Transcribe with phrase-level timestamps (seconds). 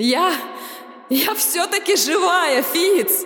[0.00, 0.32] Я...
[1.10, 3.24] я все-таки живая, Фиц!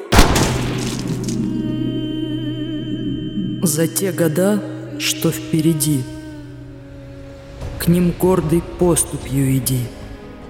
[3.63, 4.59] За те года,
[4.98, 6.03] что впереди,
[7.79, 9.80] К ним гордой поступью иди,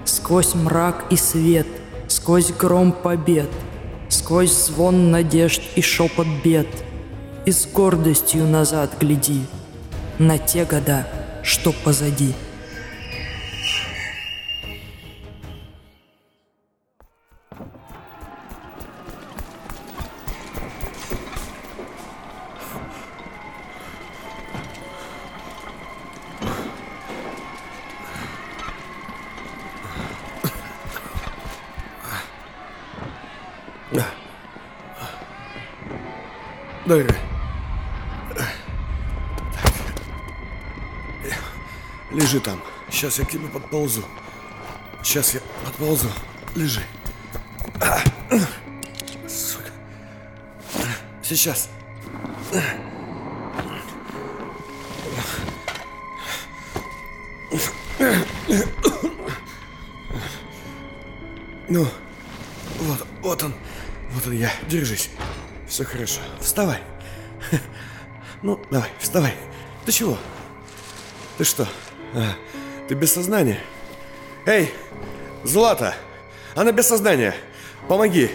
[0.05, 1.67] Сквозь мрак и свет,
[2.07, 3.49] сквозь гром побед,
[4.07, 6.69] Сквозь звон надежд и шепот бед,
[7.45, 9.41] И с гордостью назад гляди
[10.19, 11.05] На те года,
[11.43, 12.33] что позади.
[42.33, 42.59] Лежи там.
[42.89, 44.03] Сейчас я к тебе подползу.
[45.03, 46.09] Сейчас я подползу.
[46.55, 46.81] Лежи.
[49.27, 49.69] Сука.
[51.21, 51.69] Сейчас.
[61.69, 61.87] Ну,
[62.79, 63.53] вот, вот он.
[64.09, 64.51] Вот он я.
[64.67, 65.11] Держись.
[65.67, 66.19] Все хорошо.
[66.41, 66.81] Вставай.
[68.41, 69.35] Ну, давай, вставай.
[69.85, 70.17] Ты чего?
[71.37, 71.67] Ты что?
[72.15, 72.35] А,
[72.87, 73.59] ты без сознания?
[74.45, 74.71] Эй,
[75.43, 75.93] Злата!
[76.55, 77.35] Она без сознания.
[77.87, 78.29] Помоги.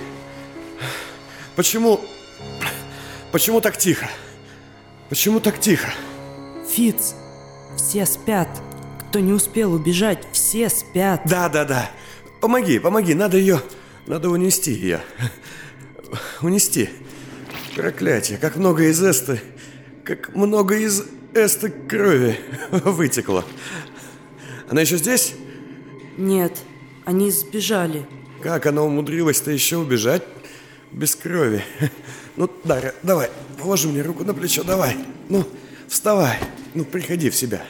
[1.56, 2.00] Почему...
[3.32, 4.08] Почему так тихо?
[5.08, 5.88] Почему так тихо?
[6.70, 7.14] Фиц,
[7.76, 8.48] все спят.
[9.08, 11.22] Кто не успел убежать, все спят.
[11.24, 11.90] Да, да, да.
[12.40, 13.60] Помоги, помоги, надо ее...
[14.06, 15.00] Надо унести ее.
[16.40, 16.90] Унести.
[17.74, 19.40] Проклятие, как много из эсты...
[20.04, 22.38] Как много из эсты крови
[22.70, 23.44] вытекло.
[24.68, 25.34] Она еще здесь?
[26.16, 26.58] Нет,
[27.04, 28.06] они сбежали.
[28.42, 30.22] Как она умудрилась-то еще убежать
[30.92, 31.64] без крови?
[32.36, 34.96] Ну, Дарья, давай, положи мне руку на плечо, давай.
[35.28, 35.44] Ну,
[35.88, 36.38] вставай.
[36.74, 37.62] Ну, приходи в себя.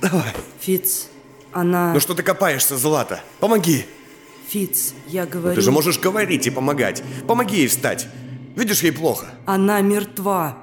[0.00, 0.32] Давай.
[0.60, 1.08] Фиц,
[1.52, 1.92] она...
[1.92, 3.22] Ну что ты копаешься, Злата?
[3.40, 3.84] Помоги.
[4.48, 5.54] Фиц, я говорю...
[5.56, 7.02] Ты же можешь говорить и помогать.
[7.26, 8.08] Помоги ей встать.
[8.56, 9.26] Видишь, ей плохо.
[9.44, 10.56] Она мертва.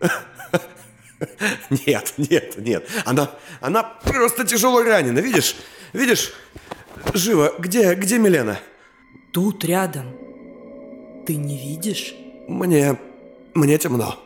[1.86, 2.88] Нет, нет, нет.
[3.04, 5.54] Она, она просто тяжело ранена, видишь?
[5.92, 6.32] Видишь?
[7.14, 7.52] Живо.
[7.58, 8.58] Где, где Милена?
[9.32, 10.16] Тут рядом.
[11.26, 12.14] Ты не видишь?
[12.48, 12.98] Мне...
[13.54, 14.18] мне темно.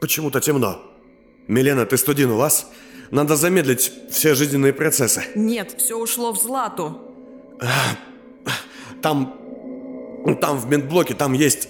[0.00, 0.82] Почему-то темно.
[1.46, 2.70] Милена, ты студин у вас?
[3.10, 5.24] Надо замедлить все жизненные процессы.
[5.34, 7.00] Нет, все ушло в Злату.
[9.02, 9.38] Там...
[10.40, 11.68] Там в медблоке, там есть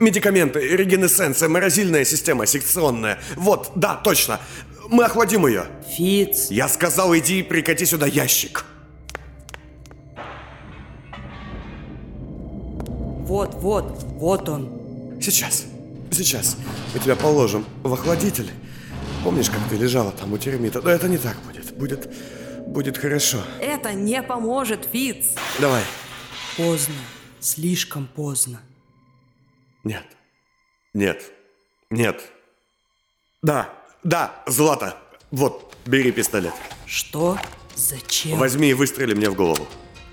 [0.00, 3.20] медикаменты, регенесценция, морозильная система, секционная.
[3.36, 4.40] Вот, да, точно.
[4.88, 5.66] Мы охладим ее.
[5.96, 6.50] Фиц.
[6.50, 8.64] Я сказал, иди и прикати сюда ящик.
[13.30, 15.18] Вот, вот, вот он.
[15.22, 15.64] Сейчас,
[16.10, 16.56] сейчас.
[16.92, 18.50] Мы тебя положим в охладитель.
[19.22, 20.80] Помнишь, как ты лежала там у термита?
[20.82, 21.72] Да это не так будет.
[21.76, 22.12] Будет,
[22.66, 23.38] будет хорошо.
[23.60, 25.34] Это не поможет, Фиц.
[25.60, 25.82] Давай.
[26.56, 26.94] Поздно.
[27.38, 28.60] Слишком поздно.
[29.84, 30.04] Нет.
[30.94, 31.22] Нет.
[31.90, 32.22] Нет.
[33.42, 34.96] Да, да, Злата.
[35.30, 36.52] Вот, бери пистолет.
[36.86, 37.38] Что?
[37.74, 38.38] Зачем?
[38.38, 39.66] Возьми и выстрели мне в голову.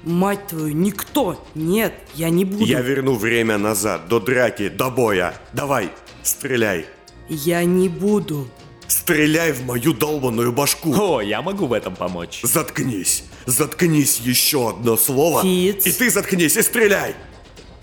[0.03, 1.43] Мать твою, никто!
[1.55, 2.63] Нет, я не буду.
[2.63, 5.33] Я верну время назад, до драки, до боя.
[5.53, 5.91] Давай,
[6.23, 6.85] стреляй.
[7.27, 8.47] Я не буду.
[8.87, 10.93] Стреляй в мою долбанную башку.
[10.95, 12.39] О, я могу в этом помочь.
[12.43, 13.25] Заткнись.
[13.45, 15.41] Заткнись еще одно слово.
[15.41, 15.85] Фиц.
[15.85, 17.15] И ты заткнись и стреляй.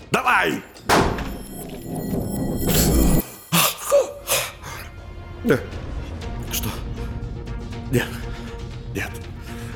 [0.09, 0.63] Давай!
[5.45, 5.59] Да.
[6.51, 6.69] Что?
[7.91, 8.07] Нет.
[8.95, 9.11] Нет.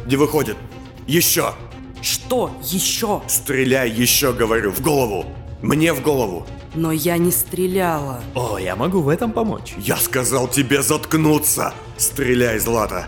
[0.08, 0.58] Не выходит.
[1.06, 1.54] Еще.
[2.02, 3.22] Что еще?
[3.28, 5.26] Стреляй еще, говорю, в голову.
[5.62, 6.48] Мне в голову.
[6.74, 8.24] Но я не стреляла.
[8.34, 9.76] О, я могу в этом помочь.
[9.78, 11.74] Я сказал тебе заткнуться.
[11.98, 13.08] Стреляй, Злата.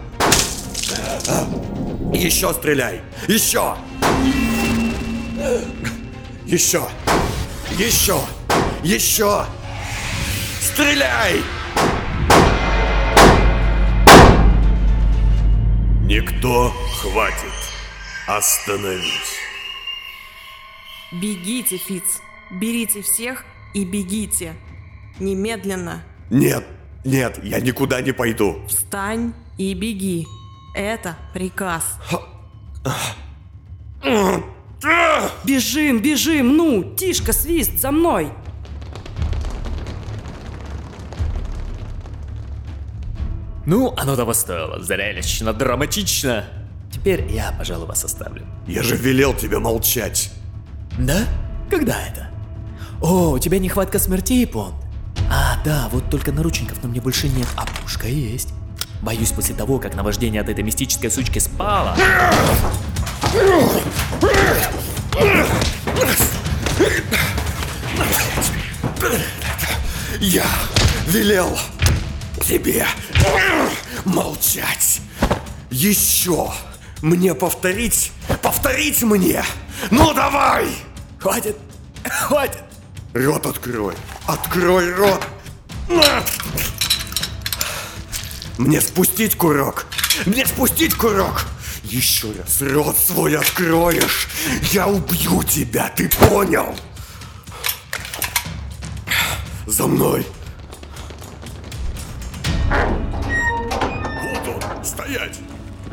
[2.13, 3.01] Еще стреляй.
[3.27, 3.75] Еще.
[6.45, 6.83] Еще.
[7.77, 8.19] Еще.
[8.83, 9.45] Еще.
[10.61, 11.41] Стреляй.
[16.11, 17.53] Никто хватит.
[18.27, 19.37] Остановись.
[21.13, 22.19] Бегите, Фиц.
[22.51, 24.55] Берите всех и бегите.
[25.21, 26.03] Немедленно.
[26.29, 26.67] Нет,
[27.05, 28.61] нет, я никуда не пойду.
[28.67, 30.27] Встань и беги.
[30.75, 31.97] Это приказ.
[35.45, 38.33] Бежим, бежим, ну, Тишка, свист, за мной.
[43.65, 44.81] Ну, оно того стоило.
[44.81, 46.45] Зрелищно, драматично.
[46.91, 48.45] Теперь я, пожалуй, вас оставлю.
[48.67, 50.31] Я же велел тебе молчать.
[50.97, 51.19] Да?
[51.69, 52.29] Когда это?
[53.01, 54.73] О, у тебя нехватка смертей, Пон.
[55.31, 58.49] А, да, вот только наручников на мне больше нет, а пушка есть.
[59.01, 61.95] Боюсь, после того, как наваждение от этой мистической сучки спало...
[70.19, 70.45] Я
[71.07, 71.57] велел
[72.51, 72.85] тебе
[74.03, 74.99] молчать.
[75.69, 76.51] Еще
[77.01, 78.11] мне повторить?
[78.41, 79.41] Повторить мне?
[79.89, 80.67] Ну давай!
[81.17, 81.55] Хватит!
[82.03, 82.63] Хватит!
[83.13, 83.95] Рот открой!
[84.27, 85.25] Открой рот!
[85.87, 86.23] На!
[88.57, 89.85] Мне спустить курок!
[90.25, 91.45] Мне спустить курок!
[91.83, 94.27] Еще раз рот свой откроешь,
[94.73, 96.75] я убью тебя, ты понял?
[99.65, 100.25] За мной!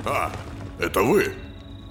[0.09, 0.33] А,
[0.79, 1.33] это вы?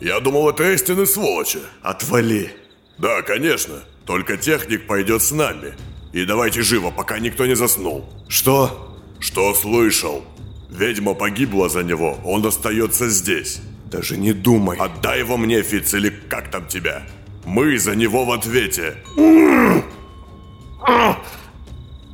[0.01, 1.59] Я думал, это Эстин и сволочи.
[1.83, 2.51] Отвали!
[2.97, 3.75] Да, конечно.
[4.05, 5.75] Только техник пойдет с нами.
[6.13, 8.05] И давайте живо, пока никто не заснул.
[8.27, 8.97] Что?
[9.19, 10.23] Что слышал?
[10.69, 13.61] Ведьма погибла за него, он остается здесь.
[13.85, 14.77] Даже не думай.
[14.77, 17.03] Отдай его мне, Фиц, или как там тебя?
[17.45, 18.97] Мы за него в ответе.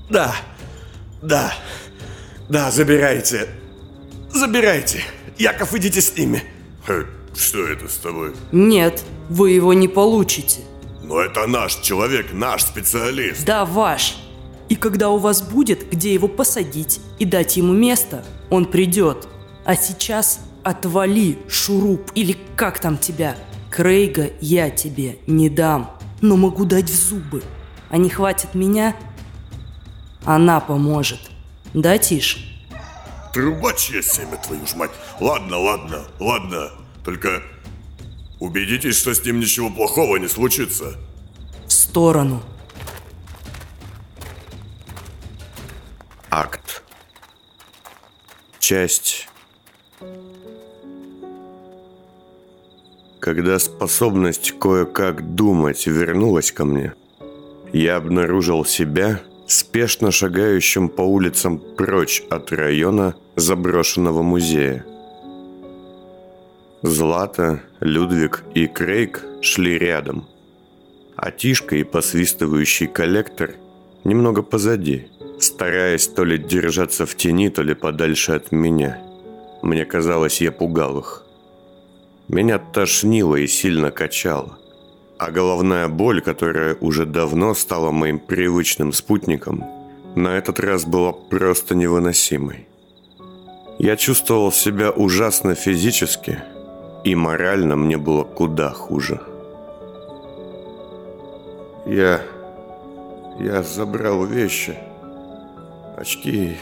[0.09, 0.35] Да,
[1.21, 1.53] да,
[2.49, 3.47] да, забирайте.
[4.31, 5.03] Забирайте.
[5.37, 6.43] Яков, идите с ними.
[6.85, 8.33] Хе, что это с тобой?
[8.51, 10.61] Нет, вы его не получите.
[11.01, 13.45] Но это наш человек, наш специалист.
[13.45, 14.17] Да, ваш.
[14.69, 19.27] И когда у вас будет, где его посадить и дать ему место, он придет.
[19.65, 23.35] А сейчас отвали, шуруп, или как там тебя.
[23.69, 27.43] Крейга я тебе не дам, но могу дать в зубы.
[27.89, 28.95] А не хватит меня,
[30.25, 31.19] она поможет.
[31.73, 32.52] Да, Тиш?
[33.33, 34.91] Трубачья семя, твою ж мать.
[35.19, 36.71] Ладно, ладно, ладно.
[37.03, 37.41] Только
[38.39, 40.99] убедитесь, что с ним ничего плохого не случится.
[41.65, 42.43] В сторону.
[46.29, 46.83] Акт.
[48.59, 49.27] Часть.
[53.19, 56.93] Когда способность кое-как думать вернулась ко мне,
[57.71, 64.85] я обнаружил себя спешно шагающим по улицам прочь от района заброшенного музея.
[66.81, 70.27] Злата, Людвиг и Крейг шли рядом,
[71.15, 73.55] а Тишка и посвистывающий коллектор
[74.03, 75.07] немного позади,
[75.39, 79.01] стараясь то ли держаться в тени, то ли подальше от меня.
[79.61, 81.25] Мне казалось, я пугал их.
[82.27, 84.57] Меня тошнило и сильно качало
[85.23, 89.63] а головная боль, которая уже давно стала моим привычным спутником,
[90.15, 92.67] на этот раз была просто невыносимой.
[93.79, 96.43] Я чувствовал себя ужасно физически,
[97.03, 99.21] и морально мне было куда хуже.
[101.85, 102.21] Я...
[103.39, 104.77] я забрал вещи,
[105.97, 106.57] очки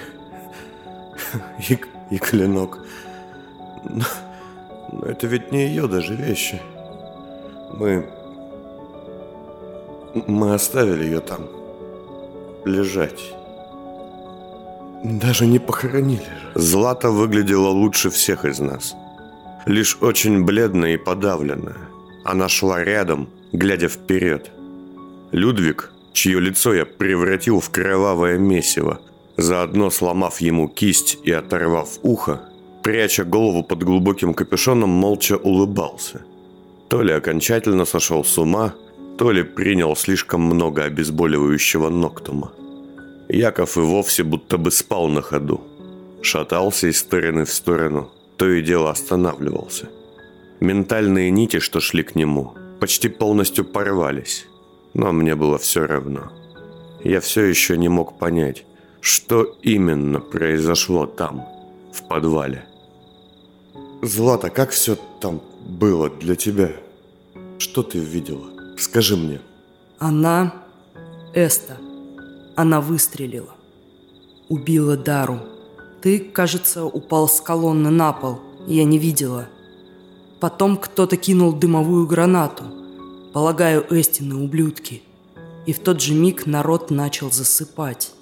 [1.69, 1.79] и,
[2.09, 2.79] и клинок.
[3.83, 4.05] Но,
[4.91, 6.61] но это ведь не ее даже вещи.
[7.73, 8.07] Мы
[10.13, 11.47] мы оставили ее там.
[12.65, 13.33] Лежать.
[15.03, 16.21] Даже не похоронили.
[16.55, 18.95] Злата выглядела лучше всех из нас.
[19.65, 21.77] Лишь очень бледная и подавленная.
[22.23, 24.51] Она шла рядом, глядя вперед.
[25.31, 29.01] Людвиг, чье лицо я превратил в кровавое месиво,
[29.37, 32.41] заодно сломав ему кисть и оторвав ухо,
[32.83, 36.21] пряча голову под глубоким капюшоном, молча улыбался.
[36.89, 38.73] То ли окончательно сошел с ума,
[39.17, 42.51] то ли принял слишком много обезболивающего ноктума.
[43.31, 45.61] Яков и вовсе будто бы спал на ходу.
[46.21, 49.89] Шатался из стороны в сторону, то и дело останавливался.
[50.59, 54.45] Ментальные нити, что шли к нему, почти полностью порвались.
[54.93, 56.31] Но мне было все равно.
[57.03, 58.65] Я все еще не мог понять,
[58.99, 61.47] что именно произошло там,
[61.93, 62.65] в подвале.
[64.01, 66.71] Злата, как все там было для тебя?
[67.59, 68.49] Что ты видела?
[68.77, 69.39] Скажи мне.
[69.99, 70.53] Она...
[71.33, 71.77] Эста.
[72.55, 73.53] Она выстрелила.
[74.49, 75.39] Убила Дару.
[76.01, 78.39] Ты, кажется, упал с колонны на пол.
[78.67, 79.47] Я не видела.
[80.39, 82.63] Потом кто-то кинул дымовую гранату.
[83.33, 85.03] Полагаю, Эстины ублюдки.
[85.65, 88.13] И в тот же миг народ начал засыпать.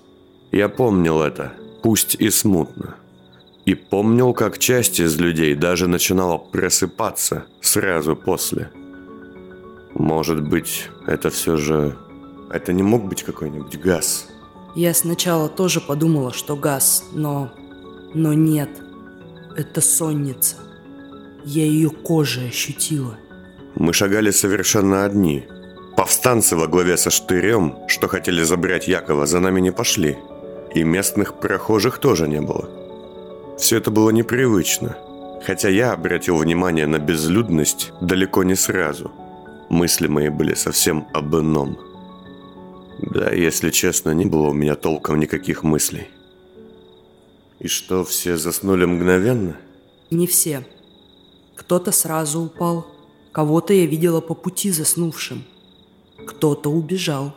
[0.52, 2.96] Я помнил это, пусть и смутно.
[3.66, 8.72] И помнил, как часть из людей даже начинала просыпаться сразу после–
[10.00, 11.98] может быть, это все же...
[12.52, 14.28] Это не мог быть какой-нибудь газ?
[14.76, 17.52] Я сначала тоже подумала, что газ, но...
[18.14, 18.70] Но нет.
[19.56, 20.56] Это сонница.
[21.46, 23.18] Я ее кожей ощутила.
[23.76, 25.46] Мы шагали совершенно одни.
[25.96, 30.18] Повстанцы во главе со Штырем, что хотели забрать Якова, за нами не пошли.
[30.74, 32.70] И местных прохожих тоже не было.
[33.58, 34.98] Все это было непривычно.
[35.46, 39.12] Хотя я обратил внимание на безлюдность далеко не сразу.
[39.70, 41.89] Мысли мои были совсем об ином.
[43.02, 46.08] Да, если честно, не было у меня толком никаких мыслей.
[47.60, 49.58] И что, все заснули мгновенно?
[50.10, 50.66] Не все.
[51.56, 52.88] Кто-то сразу упал,
[53.32, 55.44] кого-то я видела по пути заснувшим.
[56.26, 57.36] Кто-то убежал.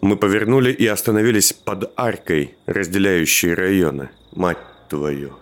[0.00, 4.10] Мы повернули и остановились под аркой, разделяющей районы.
[4.32, 5.32] Мать твою.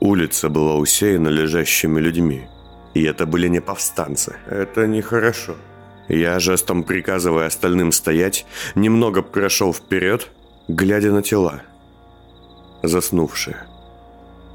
[0.00, 2.48] Улица была усеяна лежащими людьми.
[2.94, 4.36] И это были не повстанцы.
[4.48, 5.56] Это нехорошо.
[6.08, 10.30] Я, жестом приказывая остальным стоять, немного прошел вперед,
[10.68, 11.62] глядя на тела.
[12.82, 13.56] Заснувшие.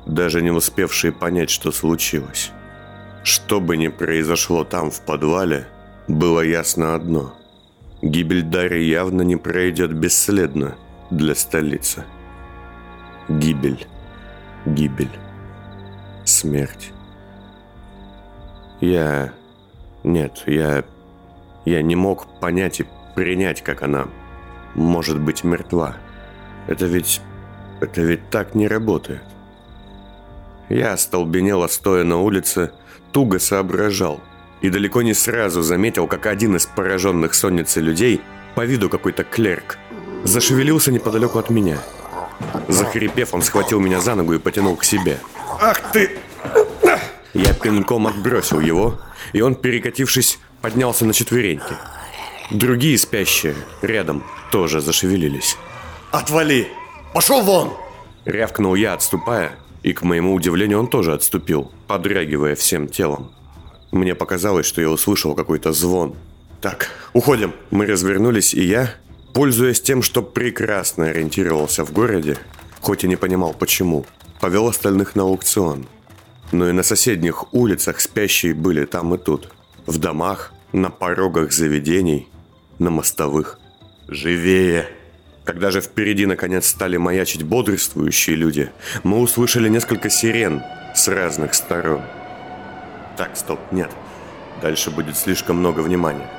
[0.06, 2.52] Даже не успевшие понять, что случилось.
[3.24, 5.68] Что бы ни произошло там, в подвале,
[6.08, 7.36] было ясно одно.
[8.02, 10.76] Гибель Дарьи явно не пройдет бесследно
[11.12, 12.04] для столицы.
[13.30, 13.86] Гибель.
[14.66, 15.20] Гибель.
[16.26, 16.92] Смерть.
[18.80, 19.34] Я...
[20.04, 20.84] Нет, я...
[21.66, 24.08] Я не мог понять и принять, как она
[24.76, 25.98] может быть мертва.
[26.68, 27.22] Это ведь...
[27.80, 29.24] Это ведь так не работает.
[30.70, 32.72] Я остолбенело, стоя на улице,
[33.12, 34.22] туго соображал.
[34.62, 38.22] И далеко не сразу заметил, как один из пораженных сонницей людей,
[38.54, 39.80] по виду какой-то клерк,
[40.24, 41.80] зашевелился неподалеку от меня.
[42.68, 45.18] Захрипев, он схватил меня за ногу и потянул к себе.
[45.60, 46.18] Ах ты!
[47.34, 49.00] Я пинком отбросил его,
[49.34, 51.76] и он, перекатившись, поднялся на четвереньки.
[52.52, 55.58] Другие спящие рядом тоже зашевелились.
[56.12, 56.68] Отвали!
[57.14, 57.74] Пошел вон!
[58.26, 59.54] Рявкнул я, отступая,
[59.84, 63.32] и, к моему удивлению, он тоже отступил, подрагивая всем телом.
[63.92, 66.16] Мне показалось, что я услышал какой-то звон.
[66.62, 67.54] Так, уходим.
[67.72, 68.94] Мы развернулись, и я,
[69.34, 72.38] пользуясь тем, что прекрасно ориентировался в городе,
[72.82, 74.06] хоть и не понимал почему,
[74.40, 75.88] повел остальных на аукцион.
[76.52, 79.50] Но и на соседних улицах спящие были там и тут.
[79.86, 82.28] В домах, на порогах заведений,
[82.80, 83.60] на мостовых.
[84.08, 84.88] «Живее!»
[85.44, 88.72] Когда же впереди наконец стали маячить бодрствующие люди,
[89.04, 90.62] мы услышали несколько сирен
[90.94, 92.02] с разных сторон.
[93.18, 93.90] Так, стоп, нет.
[94.62, 96.30] Дальше будет слишком много внимания.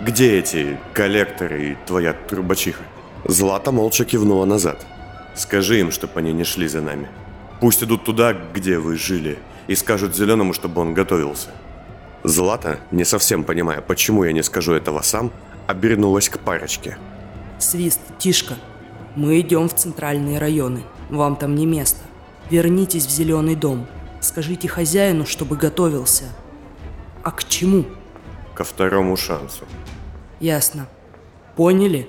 [0.00, 2.82] Где эти коллекторы и твоя трубачиха?
[3.26, 4.86] Злата молча кивнула назад.
[5.34, 7.08] Скажи им, чтобы они не шли за нами.
[7.60, 11.50] Пусть идут туда, где вы жили, и скажут Зеленому, чтобы он готовился.
[12.24, 15.30] Злата, не совсем понимая, почему я не скажу этого сам,
[15.66, 16.96] обернулась к парочке–
[17.58, 18.54] Свист, Тишка,
[19.16, 20.84] мы идем в центральные районы.
[21.10, 22.00] Вам там не место.
[22.50, 23.86] Вернитесь в зеленый дом.
[24.20, 26.24] Скажите хозяину, чтобы готовился.
[27.24, 27.84] А к чему?
[28.54, 29.64] Ко второму шансу.
[30.40, 30.88] Ясно.
[31.56, 32.08] Поняли?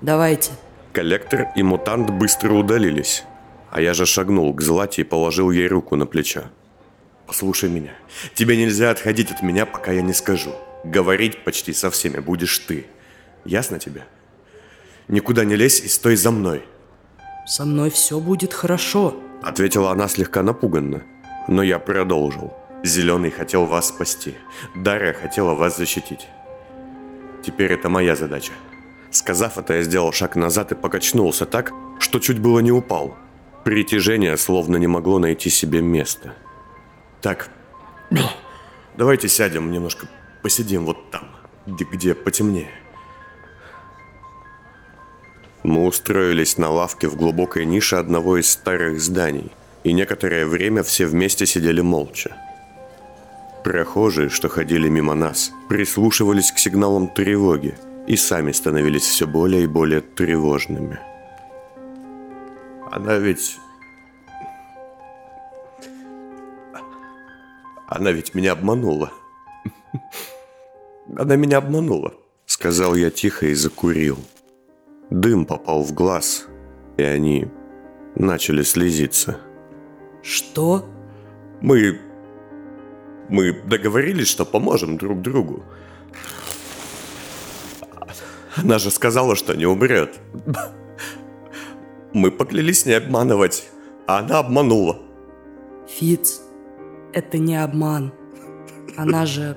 [0.00, 0.50] Давайте.
[0.92, 3.24] Коллектор и мутант быстро удалились.
[3.70, 6.44] А я же шагнул к Злате и положил ей руку на плечо.
[7.26, 7.92] «Послушай меня.
[8.34, 10.54] Тебе нельзя отходить от меня, пока я не скажу.
[10.84, 12.86] Говорить почти со всеми будешь ты.
[13.44, 14.04] Ясно тебе?»
[15.08, 16.62] Никуда не лезь и стой за мной.
[17.46, 19.14] Со мной все будет хорошо.
[19.42, 21.02] Ответила она слегка напуганно.
[21.46, 22.54] Но я продолжил.
[22.82, 24.34] Зеленый хотел вас спасти.
[24.74, 26.26] Дарья хотела вас защитить.
[27.42, 28.52] Теперь это моя задача.
[29.10, 33.14] Сказав это, я сделал шаг назад и покачнулся так, что чуть было не упал.
[33.62, 36.34] Притяжение словно не могло найти себе места.
[37.24, 37.48] Так,
[38.98, 40.06] давайте сядем немножко,
[40.42, 41.22] посидим вот там,
[41.64, 42.68] где, где потемнее.
[45.62, 49.50] Мы устроились на лавке в глубокой нише одного из старых зданий,
[49.84, 52.36] и некоторое время все вместе сидели молча.
[53.64, 57.74] Прохожие, что ходили мимо нас, прислушивались к сигналам тревоги
[58.06, 61.00] и сами становились все более и более тревожными.
[62.90, 63.56] Она ведь...
[67.86, 69.12] Она ведь меня обманула.
[71.16, 72.14] Она меня обманула,
[72.46, 74.18] сказал я тихо и закурил.
[75.10, 76.46] Дым попал в глаз,
[76.96, 77.46] и они
[78.14, 79.38] начали слезиться.
[80.22, 80.84] Что?
[81.60, 82.00] Мы...
[83.28, 85.62] Мы договорились, что поможем друг другу.
[88.56, 90.20] Она же сказала, что не умрет.
[92.12, 93.68] Мы поклялись не обманывать,
[94.06, 94.98] а она обманула.
[95.88, 96.43] Фиц,
[97.14, 98.12] это не обман.
[98.96, 99.56] Она же...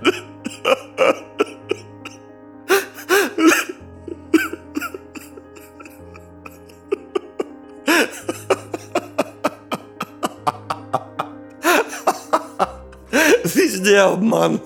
[13.44, 14.62] Везде обман.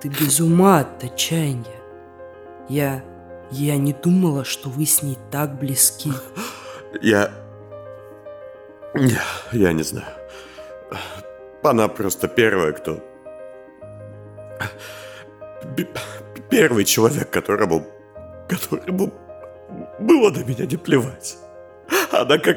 [0.00, 1.80] Ты без ума от отчаяния.
[2.68, 3.11] Я...
[3.52, 6.10] Я не думала, что вы с ней так близки.
[7.02, 7.30] Я...
[8.94, 10.06] Я, я не знаю.
[11.62, 12.98] Она просто первая, кто...
[16.50, 17.86] Первый человек, которому...
[18.48, 19.12] Которому
[19.98, 21.36] было до меня не плевать.
[22.10, 22.56] Она как...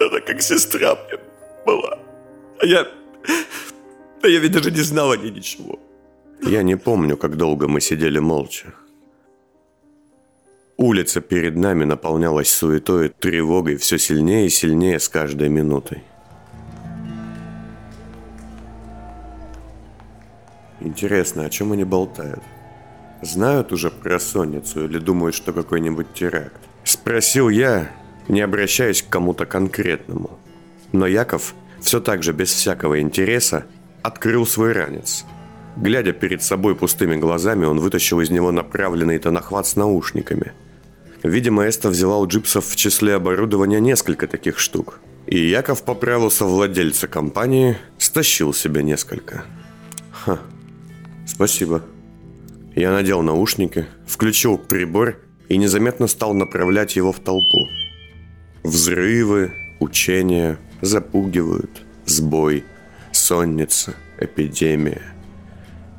[0.00, 1.18] Она как сестра мне
[1.64, 1.98] была.
[2.60, 2.86] А я...
[4.22, 5.78] А я ведь даже не знал о ней ничего.
[6.42, 8.74] Я не помню, как долго мы сидели молча.
[10.78, 16.02] Улица перед нами наполнялась суетой, тревогой все сильнее и сильнее с каждой минутой.
[20.80, 22.42] Интересно, о чем они болтают?
[23.22, 26.60] Знают уже про сонницу или думают, что какой-нибудь теракт?
[26.84, 27.90] Спросил я,
[28.28, 30.38] не обращаясь к кому-то конкретному.
[30.92, 33.64] Но Яков, все так же без всякого интереса,
[34.02, 35.24] открыл свой ранец.
[35.76, 40.52] Глядя перед собой пустыми глазами, он вытащил из него направленный тонохват с наушниками.
[41.22, 45.00] Видимо, Эста взяла у джипсов в числе оборудования несколько таких штук.
[45.26, 49.44] И Яков по праву совладельца компании стащил себе несколько.
[50.12, 50.38] Ха,
[51.26, 51.82] спасибо.
[52.76, 55.16] Я надел наушники, включил прибор
[55.48, 57.66] и незаметно стал направлять его в толпу.
[58.62, 62.64] Взрывы, учения запугивают, сбой,
[63.12, 65.02] сонница, эпидемия.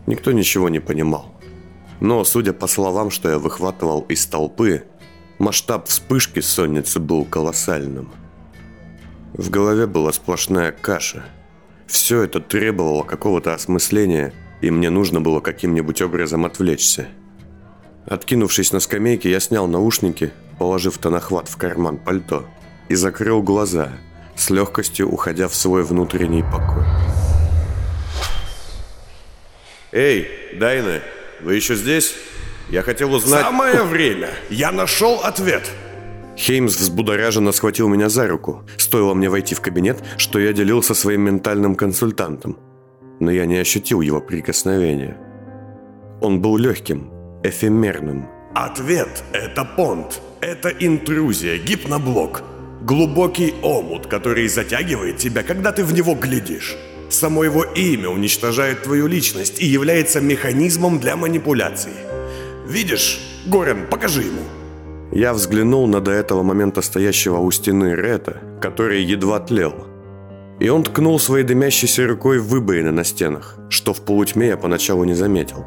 [0.05, 1.33] Никто ничего не понимал.
[2.00, 4.83] Но, судя по словам, что я выхватывал из толпы,
[5.39, 8.12] масштаб вспышки сонницы был колоссальным.
[9.34, 11.25] В голове была сплошная каша.
[11.86, 17.08] Все это требовало какого-то осмысления, и мне нужно было каким-нибудь образом отвлечься.
[18.06, 22.46] Откинувшись на скамейке, я снял наушники, положив тонохват в карман пальто,
[22.89, 23.91] и закрыл глаза,
[24.36, 26.86] с легкостью уходя в свой внутренний покой.
[29.91, 30.28] Эй,
[30.60, 31.02] Дайна,
[31.41, 32.15] вы еще здесь?
[32.69, 33.43] Я хотел узнать...
[33.43, 34.30] Самое время!
[34.49, 35.71] Я нашел ответ!
[36.38, 38.63] Хеймс взбудораженно схватил меня за руку.
[38.77, 42.58] Стоило мне войти в кабинет, что я делился своим ментальным консультантом.
[43.19, 45.17] Но я не ощутил его прикосновения.
[46.21, 47.10] Он был легким,
[47.43, 48.27] эфемерным.
[48.53, 50.21] Ответ– это понт.
[50.41, 52.43] Это интрузия, гипноблок.
[52.82, 56.75] Глубокий омут, который затягивает тебя, когда ты в него глядишь.
[57.10, 61.93] Само его имя уничтожает твою личность и является механизмом для манипуляции.
[62.69, 64.41] Видишь, Горен, покажи ему.
[65.12, 69.88] Я взглянул на до этого момента стоящего у стены Рета, который едва тлел.
[70.60, 75.06] И он ткнул своей дымящейся рукой в выбоины на стенах, что в полутьме я поначалу
[75.06, 75.65] не заметил.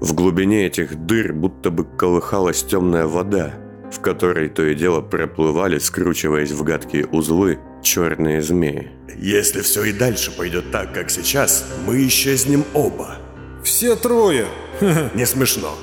[0.00, 3.54] В глубине этих дыр будто бы колыхалась темная вода,
[3.92, 8.90] в которой то и дело проплывали, скручиваясь в гадкие узлы, черные змеи.
[9.16, 13.18] Если все и дальше пойдет так, как сейчас, мы исчезнем оба.
[13.62, 14.46] Все трое.
[15.14, 15.76] Не смешно.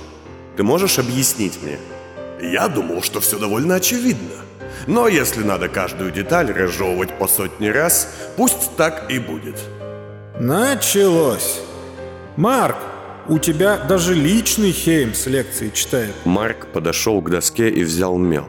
[0.58, 1.78] Ты можешь объяснить мне?
[2.42, 4.34] Я думал, что все довольно очевидно.
[4.88, 9.60] Но если надо каждую деталь разжевывать по сотни раз, пусть так и будет.
[10.40, 11.62] Началось.
[12.38, 12.78] Марк,
[13.28, 16.14] у тебя даже личный Хеймс лекции читает.
[16.26, 18.48] Марк подошел к доске и взял мел.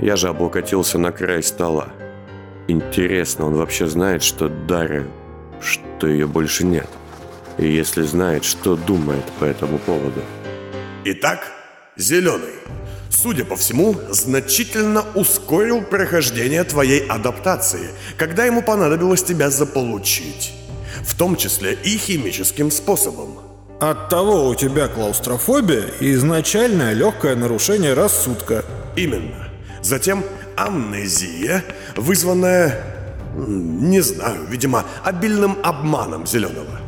[0.00, 1.88] Я же облокотился на край стола.
[2.68, 5.06] Интересно, он вообще знает, что Дарья,
[5.60, 6.88] что ее больше нет?
[7.56, 10.20] И если знает, что думает по этому поводу?
[11.04, 11.50] Итак,
[11.96, 12.54] зеленый.
[13.10, 20.52] Судя по всему, значительно ускорил прохождение твоей адаптации, когда ему понадобилось тебя заполучить.
[21.04, 23.40] В том числе и химическим способом.
[23.80, 28.64] Оттого у тебя клаустрофобия и изначальное легкое нарушение рассудка.
[28.94, 29.48] Именно.
[29.82, 30.24] Затем
[30.56, 31.64] амнезия,
[31.96, 32.80] вызванная,
[33.36, 36.81] не знаю, видимо, обильным обманом зеленого.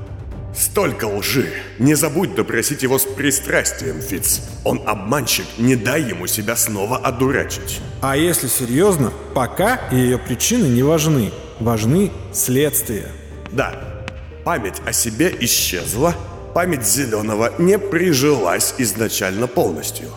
[0.56, 1.52] Столько лжи.
[1.78, 4.40] Не забудь допросить его с пристрастием, Фиц.
[4.64, 7.80] Он обманщик, не дай ему себя снова одурачить.
[8.00, 11.32] А если серьезно, пока ее причины не важны.
[11.58, 13.08] Важны следствия.
[13.50, 14.04] Да,
[14.44, 16.14] память о себе исчезла,
[16.54, 20.08] память зеленого не прижилась изначально полностью.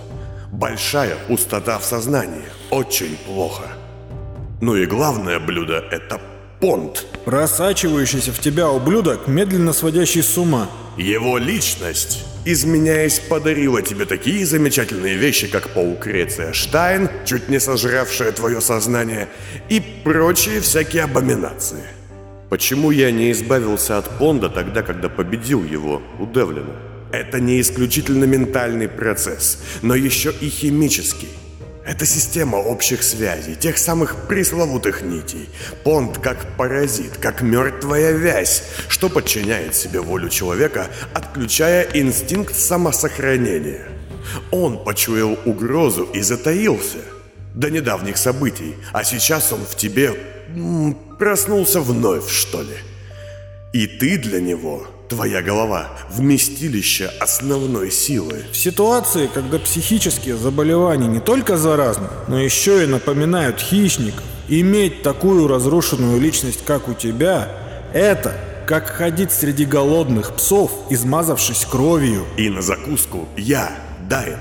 [0.51, 2.45] Большая пустота в сознании.
[2.69, 3.63] Очень плохо.
[4.61, 6.19] Ну и главное блюдо– это
[6.59, 7.05] понт.
[7.25, 10.69] Просачивающийся в тебя ублюдок, медленно сводящий с ума.
[10.97, 18.31] Его личность, изменяясь, подарила тебе такие замечательные вещи, как паук Реция Штайн, чуть не сожравшая
[18.31, 19.27] твое сознание,
[19.69, 21.83] и прочие всякие абоминации.
[22.49, 26.73] Почему я не избавился от Понда тогда, когда победил его у Девлина?
[27.11, 31.29] Это не исключительно ментальный процесс, но еще и химический.
[31.87, 35.47] Это система общих связей, тех самых пресловутых нитей.
[35.85, 43.87] Понт как паразит, как мертвая вязь, что подчиняет себе волю человека, отключая инстинкт самосохранения.
[44.51, 46.99] Он почуял угрозу и затаился
[47.55, 50.13] до недавних событий, а сейчас он в тебе
[50.49, 52.75] м, проснулся вновь, что ли.
[53.71, 58.43] И ты для него Твоя голова– вместилище основной силы.
[58.51, 65.47] В ситуации, когда психические заболевания не только заразны, но еще и напоминают хищников, иметь такую
[65.47, 67.49] разрушенную личность, как у тебя,
[67.93, 68.35] это
[68.67, 72.25] как ходить среди голодных псов, измазавшись кровью.
[72.35, 73.71] И на закуску я,
[74.09, 74.37] Дайн.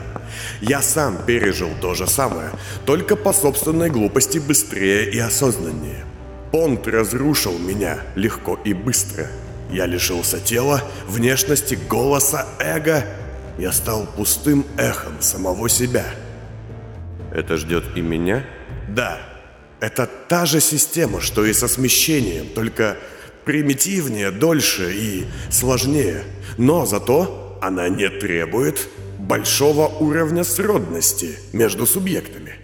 [0.61, 2.51] Я сам пережил то же самое,
[2.85, 6.05] только по собственной глупости быстрее и осознаннее.
[6.51, 9.29] Понт разрушил меня легко и быстро–
[9.71, 13.05] я лишился тела, внешности, голоса, эго.
[13.59, 16.05] Я стал пустым эхом самого себя.
[17.33, 18.45] Это ждет и меня?
[18.89, 19.19] Да.
[19.81, 22.97] Это та же система, что и со смещением, только
[23.45, 26.25] примитивнее, дольше и сложнее.
[26.57, 32.55] Но зато она не требует большого уровня сродности между субъектами.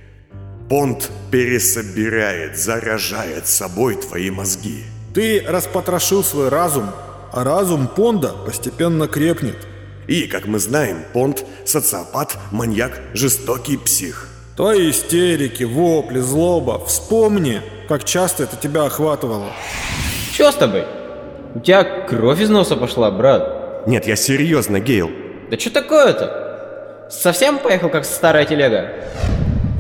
[0.69, 4.85] Понт пересобирает, заражает собой твои мозги.
[5.15, 6.91] Ты распотрошил свой разум,
[7.33, 9.57] а разум Понда постепенно крепнет.
[10.07, 14.29] И, как мы знаем, Понд– социопат, маньяк, жестокий псих.
[14.57, 16.85] Твои истерики, вопли, злоба.
[16.87, 19.53] Вспомни, как часто это тебя охватывало.
[20.33, 20.85] Чё с тобой?
[21.55, 23.87] У тебя кровь из носа пошла, брат.
[23.87, 25.11] Нет, я серьезно, Гейл.
[25.51, 27.09] Да что такое-то?
[27.11, 28.91] Совсем поехал, как старая телега?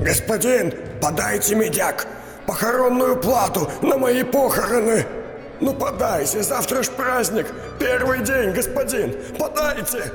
[0.02, 2.06] Господин, подайте медяк!
[2.46, 5.06] Похоронную плату на мои похороны!
[5.62, 7.46] Ну подайте, завтра ж праздник,
[7.78, 10.12] первый день, господин, подайте!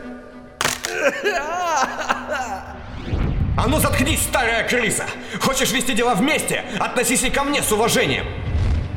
[3.55, 5.05] А ну заткнись, старая крыса!
[5.39, 6.65] Хочешь вести дела вместе?
[6.79, 8.25] Относись и ко мне с уважением!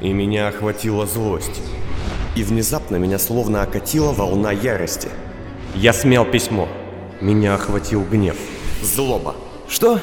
[0.02, 1.62] И меня охватила злость.
[2.34, 5.08] И внезапно меня словно окатила волна ярости.
[5.76, 6.68] Я смел письмо.
[7.20, 8.36] Меня охватил гнев.
[8.82, 9.36] Злоба.
[9.68, 10.00] Что?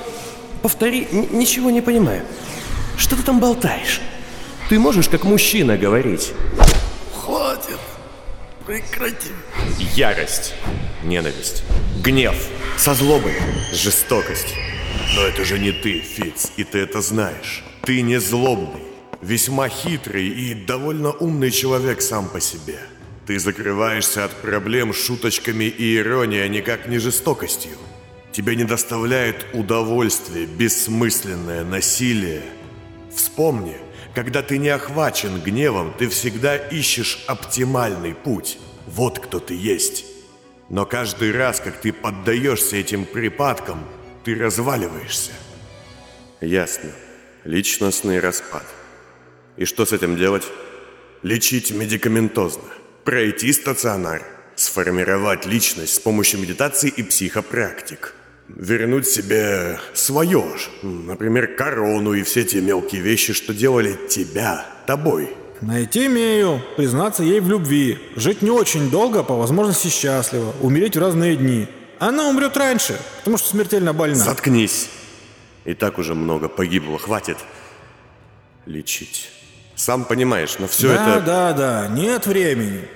[0.62, 2.22] Повтори, Н ничего не понимаю.
[2.96, 4.00] Что ты там болтаешь?
[4.70, 6.34] Ты можешь как мужчина говорить.
[7.16, 7.80] Хватит.
[8.66, 9.30] Прекрати.
[9.96, 10.56] Ярость.
[11.06, 11.64] Ненависть.
[12.04, 12.36] Гнев.
[12.76, 13.32] Со злобой.
[13.72, 14.54] Жестокость.
[15.16, 17.64] Но это же не ты, Фиц, и ты это знаешь.
[17.84, 18.84] Ты не злобный,
[19.22, 22.80] весьма хитрый и довольно умный человек сам по себе.
[23.26, 27.78] Ты закрываешься от проблем шуточками и иронией, а никак не жестокостью.
[28.34, 32.42] Тебе не доставляет удовольствия бессмысленное насилие.
[33.16, 33.78] Вспомни,
[34.18, 38.58] когда ты не охвачен гневом, ты всегда ищешь оптимальный путь.
[38.88, 40.06] Вот кто ты есть.
[40.72, 43.88] Но каждый раз, как ты поддаешься этим припадкам,
[44.24, 45.34] ты разваливаешься.
[46.42, 46.90] Ясно.
[47.44, 48.64] Личностный распад.
[49.56, 50.48] И что с этим делать?
[51.22, 52.70] Лечить медикаментозно.
[53.04, 54.24] Пройти стационар.
[54.56, 58.16] Сформировать личность с помощью медитации и психопрактик
[58.50, 60.70] вернуть себе свое ж.
[60.84, 65.30] Например, корону и все те мелкие вещи, что делали тебя, тобой.
[65.62, 71.00] Найти имею, признаться ей в любви, жить не очень долго, по возможности счастливо, умереть в
[71.00, 71.68] разные дни.
[72.00, 74.16] Она умрет раньше, потому что смертельно больна.
[74.16, 74.90] Заткнись.
[75.66, 77.38] И так уже много погибло, хватит
[78.68, 79.30] лечить.
[79.76, 81.22] Сам понимаешь, но все да, это...
[81.22, 82.88] Да, да, да, нет времени.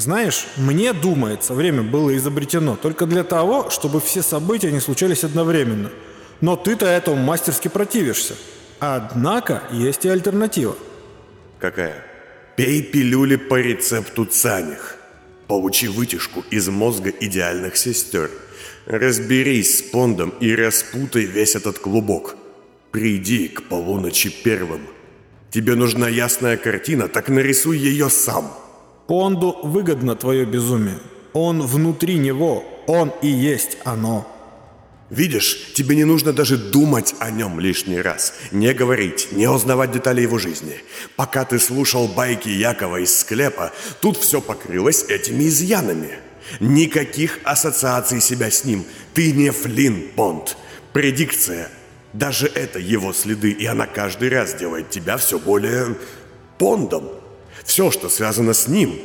[0.00, 5.90] Знаешь, мне думается, время было изобретено только для того, чтобы все события не случались одновременно.
[6.40, 8.34] Но ты-то этому мастерски противишься.
[8.78, 10.74] Однако есть и альтернатива.
[11.58, 12.02] Какая?
[12.56, 14.96] Пей пилюли по рецепту Цаних.
[15.46, 18.30] Получи вытяжку из мозга идеальных сестер.
[18.86, 22.36] Разберись с Пондом и распутай весь этот клубок.
[22.90, 24.80] Приди к полуночи первым.
[25.50, 28.50] Тебе нужна ясная картина, так нарисуй ее сам.
[29.10, 31.00] Понду выгодно твое безумие.
[31.32, 34.24] Он внутри него, он и есть оно.
[35.10, 38.34] Видишь, тебе не нужно даже думать о нем лишний раз.
[38.52, 40.76] Не говорить, не узнавать детали его жизни.
[41.16, 46.20] Пока ты слушал байки Якова из склепа, тут все покрылось этими изъянами.
[46.60, 48.84] Никаких ассоциаций себя с ним.
[49.12, 50.56] Ты не Флинн Понд.
[50.92, 51.68] Предикция.
[52.12, 55.96] Даже это его следы, и она каждый раз делает тебя все более
[56.58, 57.19] Пондом.
[57.64, 58.98] Все, что связано с ним,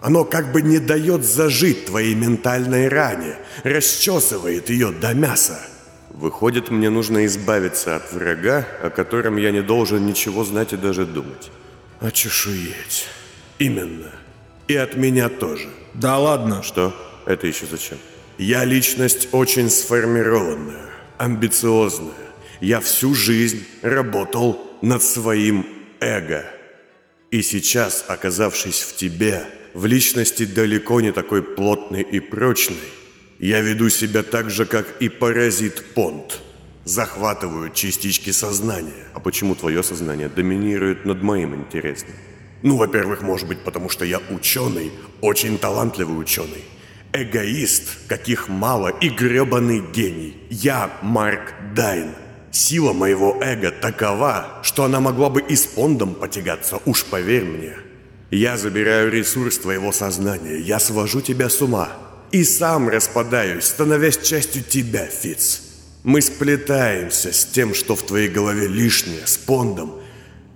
[0.00, 5.58] оно как бы не дает зажить твоей ментальной ране, расчесывает ее до мяса.
[6.10, 11.06] Выходит, мне нужно избавиться от врага, о котором я не должен ничего знать и даже
[11.06, 11.50] думать.
[12.00, 13.06] Очешуеть.
[13.58, 14.12] Именно.
[14.68, 15.68] И от меня тоже.
[15.94, 16.62] Да ладно.
[16.62, 16.94] Что?
[17.26, 17.98] Это еще зачем?
[18.38, 22.12] Я личность очень сформированная, амбициозная.
[22.60, 25.66] Я всю жизнь работал над своим
[26.00, 26.44] эго.
[27.34, 29.44] И сейчас, оказавшись в тебе,
[29.74, 32.88] в личности далеко не такой плотной и прочной,
[33.40, 36.40] я веду себя так же, как и паразит Понт.
[36.84, 39.08] Захватываю частички сознания.
[39.14, 42.14] А почему твое сознание доминирует над моим интересным?
[42.62, 46.64] Ну, во-первых, может быть, потому что я ученый, очень талантливый ученый.
[47.12, 50.36] Эгоист, каких мало, и гребаный гений.
[50.50, 52.12] Я Марк Дайн.
[52.54, 57.72] Сила моего эго такова, что она могла бы и с Пондом потягаться, уж поверь мне.
[58.30, 61.88] Я забираю ресурс твоего сознания, я свожу тебя с ума.
[62.30, 65.62] И сам распадаюсь, становясь частью тебя, Фиц.
[66.04, 69.96] Мы сплетаемся с тем, что в твоей голове лишнее, с Пондом.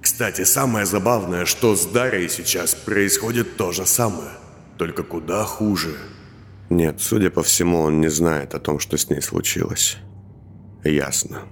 [0.01, 4.31] Кстати, самое забавное, что с Дарой сейчас происходит то же самое,
[4.77, 5.97] только куда хуже.
[6.71, 9.97] Нет, судя по всему, он не знает о том, что с ней случилось.
[10.85, 11.43] Ясно.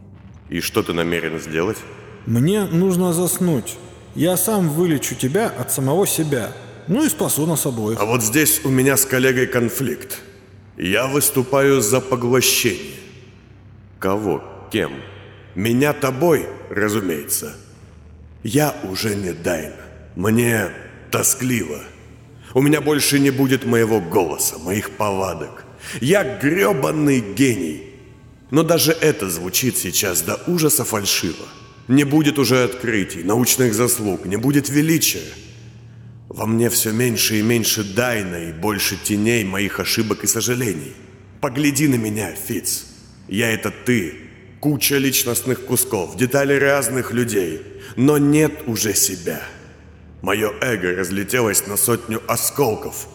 [0.49, 1.79] И что ты намерен сделать?
[2.27, 3.77] Мне нужно заснуть.
[4.15, 6.53] Я сам вылечу тебя от самого себя.
[6.89, 8.01] Ну и спасу нас обоих.
[8.01, 10.21] А вот здесь у меня с коллегой конфликт.
[10.77, 12.95] Я выступаю за поглощение.
[13.99, 14.43] Кого?
[14.71, 14.93] Кем?
[15.55, 17.55] Меня тобой, разумеется.
[18.43, 19.73] Я уже не Дайн.
[20.15, 20.69] Мне
[21.11, 21.81] тоскливо.
[22.55, 25.65] У меня больше не будет моего голоса, моих повадок.
[26.01, 27.86] Я грёбаный гений.
[28.51, 31.47] Но даже это звучит сейчас до ужаса фальшиво.
[31.89, 35.23] Не будет уже открытий, научных заслуг, не будет величия.
[36.29, 40.95] Во мне все меньше и меньше Дайна и больше теней моих ошибок и сожалений.
[41.41, 42.87] Погляди на меня, Фиц.
[43.29, 44.15] Я это ты.
[44.61, 47.63] Куча личностных кусков, детали разных людей.
[47.97, 49.41] Но нет уже себя.
[50.23, 53.07] Мое эго разлетелось на сотню осколков.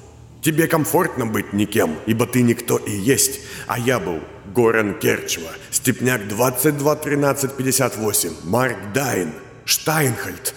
[0.41, 3.41] Тебе комфортно быть никем, ибо ты никто и есть.
[3.67, 4.21] А я был
[4.53, 9.33] Горан Керчева, Степняк 221358, Марк Дайн,
[9.65, 10.53] Штайнхальд,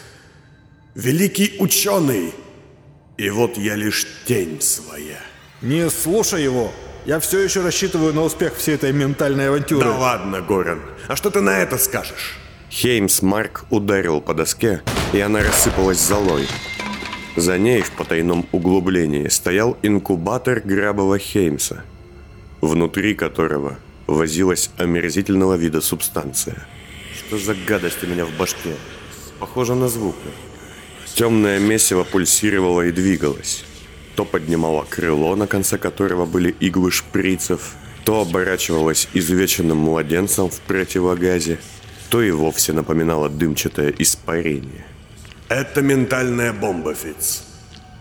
[0.94, 2.32] великий ученый.
[3.16, 5.20] И вот я лишь тень своя.
[5.62, 6.72] Не слушай его.
[7.06, 9.84] Я все еще рассчитываю на успех всей этой ментальной авантюры.
[9.84, 10.80] Да ладно, Горан.
[11.06, 12.38] А что ты на это скажешь?
[12.70, 16.48] Хеймс Марк ударил по доске, и она рассыпалась золой.
[17.36, 21.84] За ней в потайном углублении стоял инкубатор Грабова Хеймса,
[22.66, 26.66] внутри которого возилась омерзительного вида субстанция.
[27.14, 28.74] Что за гадость у меня в башке?
[29.38, 30.16] Похоже на звук.
[31.14, 33.64] Темное месиво пульсировало и двигалось.
[34.16, 37.74] То поднимало крыло, на конце которого были иглы шприцев,
[38.04, 41.58] то оборачивалось изувеченным младенцем в противогазе,
[42.10, 44.86] то и вовсе напоминало дымчатое испарение.
[45.48, 47.44] Это ментальная бомба, Фиц.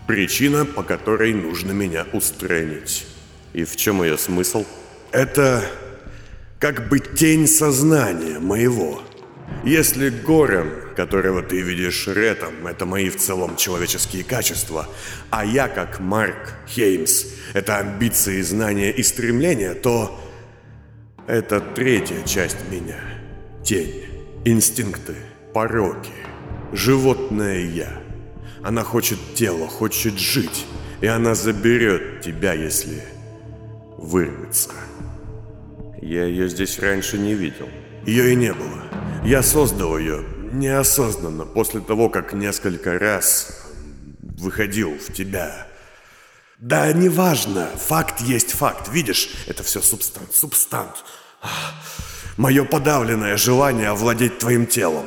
[0.06, 3.06] Причина, по которой нужно меня устранить.
[3.54, 4.66] И в чем ее смысл?
[5.12, 5.64] Это
[6.58, 9.00] как бы тень сознания моего.
[9.64, 14.88] Если Горен, которого ты видишь Ретом, это мои в целом человеческие качества,
[15.30, 20.20] а я, как Марк Хеймс, это амбиции, знания и стремления, то
[21.26, 23.00] это третья часть меня–
[23.64, 24.04] Тень,
[24.44, 25.14] инстинкты,
[25.54, 26.12] пороки,
[26.72, 28.02] животное я.
[28.62, 30.66] Она хочет тело, хочет жить,
[31.00, 33.13] и она заберет тебя, если
[34.04, 34.70] вырвется.
[36.00, 37.68] Я ее здесь раньше не видел.
[38.06, 38.82] Ее и не было.
[39.24, 43.66] Я создал ее неосознанно после того, как несколько раз
[44.20, 45.66] выходил в тебя.
[46.58, 47.66] Да, неважно.
[47.76, 48.88] Факт есть факт.
[48.92, 50.34] Видишь, это все субстант.
[50.34, 51.04] Субстант
[52.36, 55.06] мое подавленное желание овладеть твоим телом.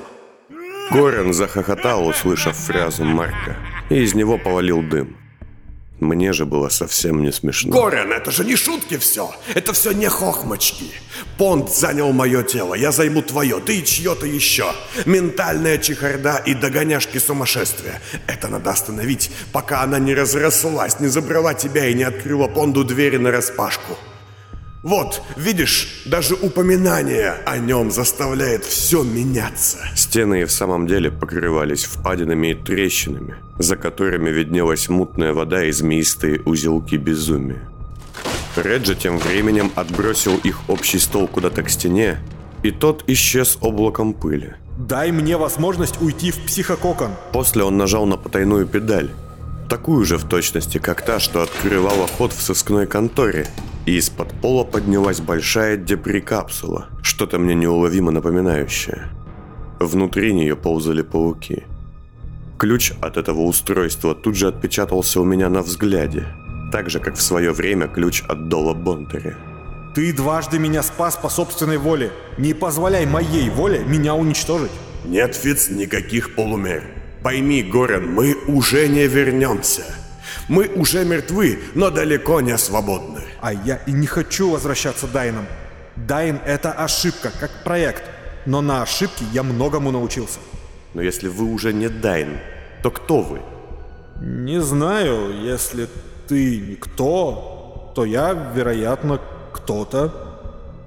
[0.92, 3.58] Горен захохотал, услышав фразу Марка,
[3.90, 5.18] и из него повалил дым.
[6.00, 7.72] Мне же было совсем не смешно.
[7.72, 9.32] Горен, это же не шутки все.
[9.56, 10.92] Это все не хохмочки.
[11.38, 14.72] Понт занял мое тело, я займу твое, ты и чье-то еще.
[15.06, 18.00] Ментальная чехарда и догоняшки сумасшествия.
[18.28, 23.18] Это надо остановить, пока она не разрослась, не забрала тебя и не открыла Понду двери
[23.18, 23.98] на распашку.
[24.88, 29.80] Вот, видишь, даже упоминание о нем заставляет все меняться.
[29.98, 35.72] Стены и в самом деле покрывались впадинами и трещинами, за которыми виднелась мутная вода и
[35.72, 37.68] змеистые узелки безумия.
[38.56, 42.20] Реджи тем временем отбросил их общий стол куда-то к стене,
[42.64, 44.54] и тот исчез облаком пыли.
[44.80, 49.12] «Дай мне возможность уйти в психококон!» После он нажал на потайную педаль,
[49.68, 53.48] такую же в точности, как та, что открывала ход в сыскной конторе,
[53.86, 59.10] и из-под пола поднялась большая депри-капсула, что-то мне неуловимо напоминающее.
[59.80, 61.64] Внутри нее ползали пауки.
[62.58, 66.26] Ключ от этого устройства тут же отпечатался у меня на взгляде,
[66.72, 69.36] так же, как в свое время ключ от Дола Бонтери.
[69.94, 72.12] Ты дважды меня спас по собственной воле.
[72.38, 74.72] Не позволяй моей воле меня уничтожить.
[75.06, 76.84] Нет, Фиц, никаких полумер.
[77.24, 79.84] Пойми, Горен, мы уже не вернемся.
[80.48, 83.22] Мы уже мертвы, но далеко не свободны.
[83.42, 85.46] А я и не хочу возвращаться Дайном.
[85.96, 88.04] Дайн— это ошибка, как проект.
[88.46, 90.40] Но на ошибке я многому научился.
[90.94, 92.40] Но если вы уже не Дайн,
[92.82, 93.42] то кто вы?
[94.22, 95.90] Не знаю, если
[96.28, 99.20] ты никто, то я, вероятно,
[99.54, 100.14] кто-то.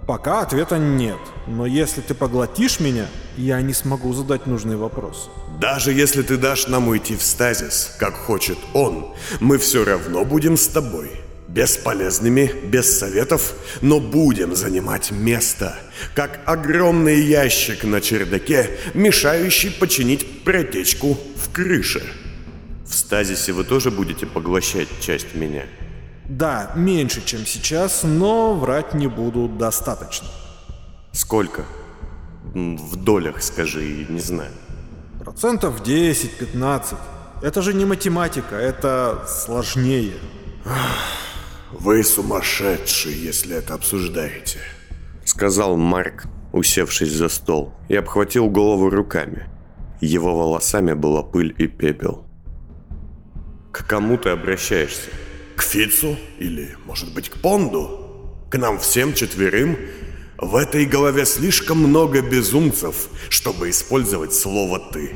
[0.06, 5.30] Пока ответа нет, но если ты поглотишь меня, я не смогу задать нужный вопрос.
[5.60, 10.56] Даже если ты дашь нам уйти в стазис, как хочет он, мы все равно будем
[10.56, 11.10] с тобой.
[11.48, 15.76] Бесполезными, без советов, но будем занимать место,
[16.14, 22.04] как огромный ящик на чердаке, мешающий починить протечку в крыше.
[22.86, 25.64] В стазисе вы тоже будете поглощать часть меня?
[26.28, 30.28] Да, меньше, чем сейчас, но врать не буду достаточно.
[31.12, 31.64] Сколько?
[32.54, 34.52] В долях, скажи, не знаю.
[35.20, 36.96] Процентов 10-15.
[37.42, 40.14] Это же не математика, это сложнее.
[41.72, 44.58] Вы сумасшедший, если это обсуждаете.
[45.24, 49.48] Сказал Марк, усевшись за стол, и обхватил голову руками.
[50.00, 52.26] Его волосами была пыль и пепел.
[53.70, 55.10] К кому ты обращаешься?
[55.56, 56.16] К Фицу?
[56.38, 58.36] Или, может быть, к Понду?
[58.50, 59.76] К нам всем четверым?
[60.40, 65.12] В этой голове слишком много безумцев, чтобы использовать слово «ты».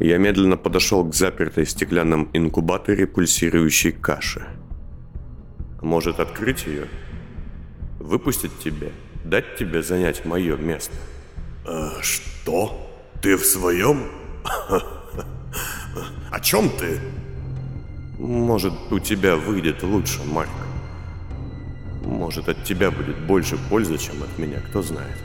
[0.00, 4.44] Я медленно подошел к запертой стеклянном инкубаторе пульсирующей каши.
[5.80, 6.88] Может открыть ее?
[8.00, 8.88] Выпустить тебя?
[9.24, 10.96] Дать тебе занять мое место?
[11.64, 12.90] Э, что?
[13.22, 14.10] Ты в своем?
[16.32, 16.98] О чем ты?
[18.18, 20.50] Может, у тебя выйдет лучше, Марк.
[22.04, 25.16] Может, от тебя будет больше пользы, чем от меня, кто знает.